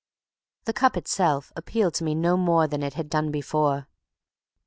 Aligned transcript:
The 0.65 0.73
cup 0.73 0.97
itself 0.97 1.53
appealed 1.55 1.93
to 1.93 2.03
me 2.03 2.15
no 2.15 2.35
more 2.35 2.65
than 2.65 2.81
it 2.81 2.95
had 2.95 3.07
done 3.07 3.29
before. 3.29 3.87